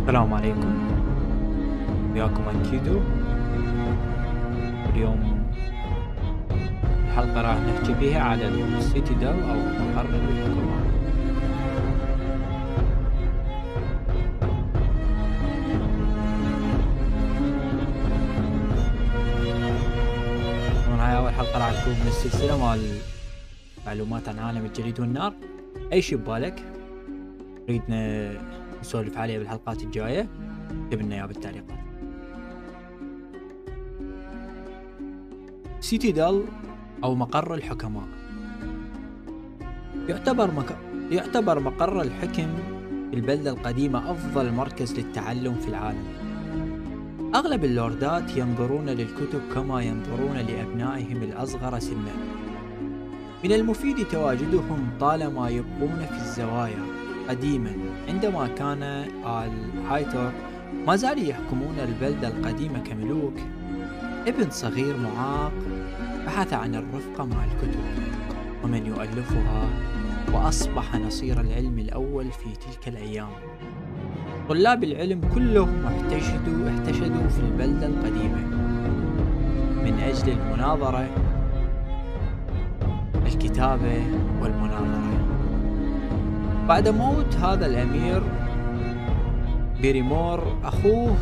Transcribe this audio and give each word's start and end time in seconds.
السلام 0.00 0.34
عليكم. 0.34 0.72
وياكم 2.12 2.44
أنكيدو. 2.48 3.00
اليوم 4.90 5.20
الحلقة 7.04 7.40
راح 7.42 7.56
نحكي 7.56 7.92
بيها 8.00 8.20
على 8.20 8.48
السيتي 8.48 9.14
دل 9.14 9.26
أو 9.26 9.58
مقر 9.92 10.08
الحكومة. 10.08 10.80
هاي 20.98 21.16
أول 21.16 21.32
حلقة 21.32 21.58
راح 21.58 21.82
تكون 21.82 21.94
من 21.94 22.06
السلسلة 22.06 22.66
مال 22.66 22.80
معلومات 23.86 24.28
عن 24.28 24.38
عالم 24.38 24.64
الجليد 24.64 25.00
والنار. 25.00 25.32
أي 25.92 26.02
شي 26.02 26.16
ببالك؟ 26.16 26.64
تريدنا 27.66 28.32
نسولف 28.80 29.18
عليه 29.18 29.38
بالحلقات 29.38 29.82
الجاية. 29.82 30.28
اكتب 30.84 31.00
لنا 31.02 31.14
اياه 31.14 31.26
بالتعليقات 31.26 31.80
سيتي 35.80 36.12
دال 36.12 36.44
أو 37.04 37.14
مقر 37.14 37.54
الحكماء. 37.54 38.04
يعتبر 40.08 40.50
مك... 40.50 40.76
يعتبر 41.10 41.60
مقر 41.60 42.02
الحكم 42.02 42.48
في 43.10 43.16
البلدة 43.16 43.50
القديمة 43.50 44.10
أفضل 44.10 44.52
مركز 44.52 44.98
للتعلم 44.98 45.54
في 45.54 45.68
العالم. 45.68 46.04
أغلب 47.34 47.64
اللوردات 47.64 48.36
ينظرون 48.36 48.86
للكتب 48.86 49.40
كما 49.54 49.82
ينظرون 49.82 50.36
لأبنائهم 50.36 51.22
الأصغر 51.22 51.78
سنا. 51.78 52.14
من 53.44 53.52
المفيد 53.52 54.08
تواجدهم 54.08 54.88
طالما 55.00 55.48
يبقون 55.48 56.06
في 56.10 56.16
الزوايا. 56.16 56.99
قديما. 57.30 57.72
عندما 58.08 58.46
كان 58.46 58.82
آل 59.26 59.52
هايتور 59.90 60.32
ما 60.86 60.96
زالوا 60.96 61.24
يحكمون 61.24 61.74
البلدة 61.78 62.28
القديمة 62.28 62.78
كملوك. 62.78 63.34
ابن 64.26 64.50
صغير 64.50 64.96
معاق 64.96 65.52
بحث 66.26 66.52
عن 66.52 66.74
الرفقة 66.74 67.24
مع 67.24 67.44
الكتب 67.44 67.80
ومن 68.64 68.86
يؤلفها 68.86 69.68
وأصبح 70.32 70.96
نصير 70.96 71.40
العلم 71.40 71.78
الأول 71.78 72.24
في 72.24 72.48
تلك 72.66 72.88
الأيام. 72.88 73.28
طلاب 74.48 74.84
العلم 74.84 75.20
كلهم 75.34 75.86
احتشدوا 75.86 76.68
احتشدوا 76.70 77.28
في 77.28 77.40
البلدة 77.40 77.86
القديمة. 77.86 78.46
من 79.84 80.00
أجل 80.00 80.32
المناظرة 80.32 81.06
الكتابة 83.26 84.04
والمناظرة. 84.42 85.29
بعد 86.70 86.88
موت 86.88 87.34
هذا 87.34 87.66
الأمير 87.66 88.22
بيريمور 89.82 90.60
أخوه 90.64 91.16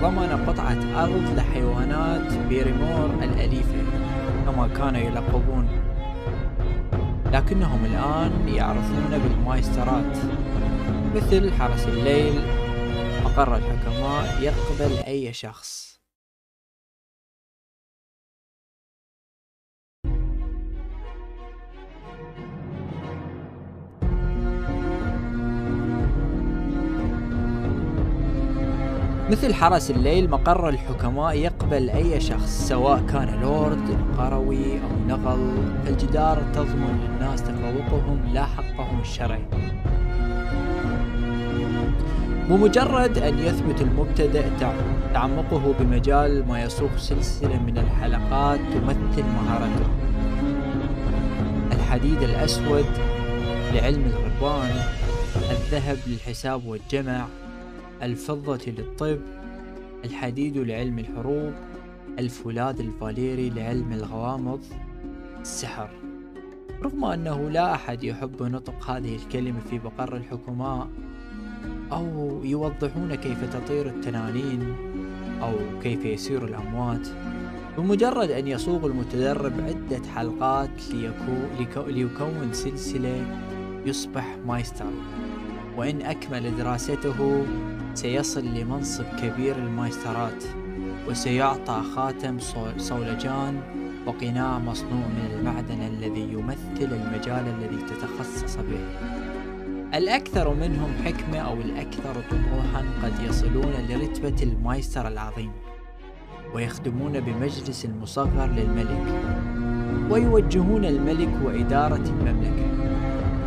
ضمن 0.00 0.44
قطعة 0.46 1.04
أرض 1.04 1.36
لحيوانات 1.36 2.32
بيريمور 2.48 3.10
الأليفة 3.22 3.82
كما 4.46 4.68
كانوا 4.68 5.00
يلقبون. 5.00 5.68
لكنهم 7.32 7.84
الآن 7.84 8.48
يعرفون 8.48 9.18
بالمايسترات 9.24 10.16
مثل 11.14 11.52
حرس 11.52 11.88
الليل 11.88 12.40
مقر 13.24 13.56
الحكماء 13.56 14.42
يقبل 14.42 14.96
أي 15.06 15.32
شخص. 15.32 15.87
مثل 29.30 29.54
حرس 29.54 29.90
الليل 29.90 30.30
مقر 30.30 30.68
الحكماء 30.68 31.36
يقبل 31.36 31.90
أي 31.90 32.20
شخص 32.20 32.68
سواء 32.68 33.00
كان 33.00 33.40
لورد 33.40 33.98
قروي 34.18 34.72
أو 34.72 35.06
نغل. 35.08 35.52
فالجدار 35.84 36.42
تضمن 36.54 37.00
للناس 37.02 37.42
تفوقهم 37.42 38.20
لا 38.32 38.44
حقهم 38.44 39.00
الشرعي 39.00 39.44
بمجرد 42.48 43.18
أن 43.18 43.38
يثبت 43.38 43.80
المبتدئ 43.80 44.44
تعمقه 45.14 45.74
بمجال 45.80 46.48
ما 46.48 46.62
يصوغ 46.62 46.96
سلسلة 46.96 47.62
من 47.62 47.78
الحلقات 47.78 48.60
تمثل 48.74 49.24
مهارته. 49.24 49.88
الحديد 51.72 52.22
الأسود 52.22 52.86
لعلم 53.74 54.04
الغربان 54.06 54.70
الذهب 55.50 55.98
للحساب 56.06 56.66
والجمع. 56.66 57.26
الفضة 58.02 58.60
للطب 58.66 59.18
الحديد 60.04 60.56
لعلم 60.56 60.98
الحروب 60.98 61.52
الفولاذ 62.18 62.80
الفاليري 62.80 63.50
لعلم 63.50 63.92
الغوامض 63.92 64.60
السحر. 65.40 65.90
رغم 66.82 67.04
أنه 67.04 67.50
لا 67.50 67.74
أحد 67.74 68.04
يحب 68.04 68.42
نطق 68.42 68.90
هذه 68.90 69.16
الكلمة 69.16 69.60
في 69.70 69.78
بقر 69.78 70.16
الحكماء 70.16 70.88
أو 71.92 72.40
يوضحون 72.44 73.14
كيف 73.14 73.44
تطير 73.56 73.86
التنانين 73.86 74.76
أو 75.42 75.54
كيف 75.82 76.04
يسير 76.04 76.44
الأموات 76.44 77.08
بمجرد 77.78 78.30
أن 78.30 78.48
يصوغ 78.48 78.86
المتدرب 78.86 79.52
عدة 79.60 80.02
حلقات 80.14 80.70
ليكو 81.58 81.80
ليكون 81.86 82.52
سلسلة 82.52 83.26
يصبح 83.86 84.36
مايستر. 84.46 84.90
وإن 85.78 86.02
أكمل 86.02 86.56
دراسته 86.56 87.44
سيصل 87.94 88.44
لمنصب 88.44 89.04
كبير 89.04 89.56
المايسترات 89.56 90.44
وسيعطى 91.08 91.82
خاتم 91.96 92.38
صولجان 92.78 93.60
وقناع 94.06 94.58
مصنوع 94.58 95.06
من 95.06 95.30
المعدن 95.32 95.80
الذي 95.80 96.32
يمثل 96.32 96.92
المجال 96.92 97.44
الذي 97.48 97.82
تتخصص 97.82 98.56
به. 98.56 98.80
الأكثر 99.98 100.54
منهم 100.54 100.90
حكمة 101.04 101.38
أو 101.38 101.54
الأكثر 101.54 102.14
طموحا 102.30 102.84
قد 103.02 103.12
يصلون 103.28 103.72
لرتبة 103.88 104.42
المايستر 104.42 105.08
العظيم 105.08 105.52
ويخدمون 106.54 107.20
بمجلس 107.20 107.84
المصغر 107.84 108.46
للملك 108.46 109.06
ويوجهون 110.10 110.84
الملك 110.84 111.30
وإدارة 111.44 112.04
المملكة 112.10 112.68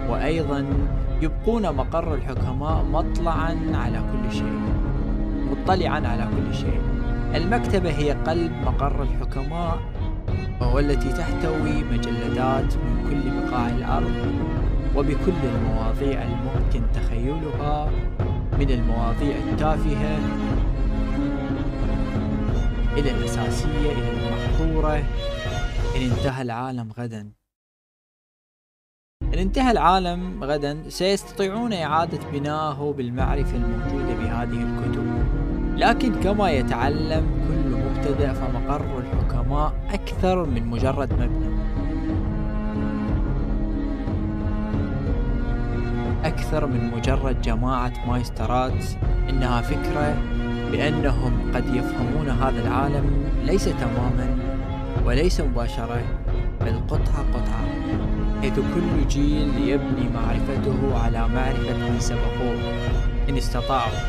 وأيضا 0.09 0.65
يبقون 1.21 1.75
مقر 1.75 2.13
الحكماء 2.13 2.83
مطلعا 2.83 3.57
على 3.73 4.01
كل 4.11 4.35
شيء 4.35 4.61
مطلعا 5.51 6.07
على 6.07 6.27
كل 6.35 6.55
شيء. 6.55 6.81
المكتبة 7.35 7.89
هي 7.89 8.11
قلب 8.11 8.51
مقر 8.65 9.03
الحكماء 9.03 9.79
والتي 10.73 11.09
تحتوي 11.09 11.83
مجلدات 11.83 12.73
من 12.75 13.09
كل 13.09 13.31
بقاع 13.31 13.67
الأرض 13.69 14.33
وبكل 14.95 15.41
المواضيع 15.55 16.23
الممكن 16.23 16.81
تخيلها 16.93 17.89
من 18.59 18.71
المواضيع 18.71 19.35
التافهة 19.35 20.19
إلى 22.97 23.11
الأساسية 23.11 23.91
إلى 23.91 24.09
المحظورة 24.11 24.95
إن 25.95 26.01
انتهى 26.01 26.41
العالم 26.41 26.91
غدا. 26.99 27.40
إن 29.33 29.39
انتهى 29.39 29.71
العالم 29.71 30.43
غدا 30.43 30.77
سيستطيعون 30.89 31.73
إعادة 31.73 32.19
بنائه 32.33 32.93
بالمعرفة 32.97 33.57
الموجودة 33.57 34.13
بهذه 34.13 34.63
الكتب. 34.63 35.05
لكن 35.77 36.15
كما 36.15 36.51
يتعلم 36.51 37.25
كل 37.47 37.75
مبتدأ 37.75 38.33
فمقر 38.33 38.85
الحكماء 38.97 39.73
أكثر 39.93 40.45
من 40.45 40.67
مجرد 40.67 41.13
مبنى. 41.13 41.61
أكثر 46.23 46.65
من 46.65 46.91
مجرد 46.97 47.41
جماعة 47.41 47.93
مايسترات. 48.07 48.83
إنها 49.29 49.61
فكرة 49.61 50.17
بأنهم 50.71 51.51
قد 51.55 51.75
يفهمون 51.75 52.29
هذا 52.29 52.67
العالم 52.67 53.23
ليس 53.43 53.65
تماما 53.65 54.37
وليس 55.05 55.41
مباشرة 55.41 56.01
بل 56.61 56.79
قطعة 56.89 57.25
قطعة 57.33 57.50
حيث 58.41 58.55
كل 58.55 59.07
جيل 59.07 59.69
يبني 59.69 60.09
معرفته 60.13 60.97
على 61.03 61.27
معرفة 61.27 61.77
من 61.77 61.99
سبقوه. 61.99 62.59
إن 63.29 63.37
استطاعوا 63.37 63.99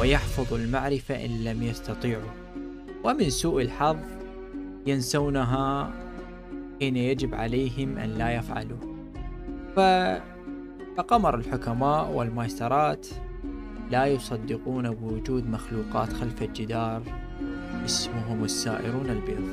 ويحفظ 0.00 0.54
المعرفة 0.54 1.24
إن 1.24 1.44
لم 1.44 1.62
يستطيعوا. 1.62 2.30
ومن 3.04 3.30
سوء 3.30 3.62
الحظ 3.62 3.96
ينسونها 4.86 5.90
حين 6.80 6.96
يجب 6.96 7.34
عليهم 7.34 7.98
أن 7.98 8.08
لا 8.08 8.30
يفعلوا. 8.30 8.78
فقمر 9.76 11.34
الحكماء 11.34 12.10
والمايسترات 12.10 13.06
لا 13.90 14.06
يصدقون 14.06 14.90
بوجود 14.90 15.50
مخلوقات 15.50 16.12
خلف 16.12 16.42
الجدار 16.42 17.02
اسمهم 17.84 18.44
السائرون 18.44 19.10
البيض. 19.10 19.48